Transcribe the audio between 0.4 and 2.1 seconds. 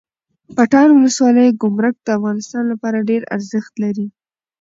پټان ولسوالۍ ګمرک د